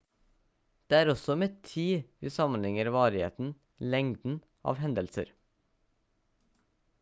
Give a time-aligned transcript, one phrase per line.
[0.93, 3.51] det er også med tid vi sammenligner varigheten
[3.95, 4.41] lengden
[4.73, 5.31] av hendelser